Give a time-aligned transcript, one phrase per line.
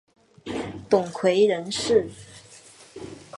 [0.89, 2.09] 董槐人士。